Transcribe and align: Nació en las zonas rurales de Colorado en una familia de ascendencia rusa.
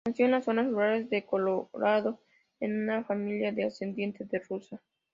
Nació 0.07 0.25
en 0.25 0.31
las 0.31 0.45
zonas 0.45 0.65
rurales 0.65 1.11
de 1.11 1.27
Colorado 1.27 2.19
en 2.59 2.75
una 2.75 3.03
familia 3.03 3.51
de 3.51 3.65
ascendencia 3.65 4.27
rusa. 4.49 4.81